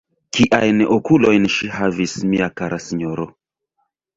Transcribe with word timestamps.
Kiajn 0.37 0.79
okulojn 0.95 1.45
ŝi 1.57 1.69
havis, 1.75 2.17
mia 2.33 2.51
kara 2.63 2.81
sinjoro! 2.87 3.29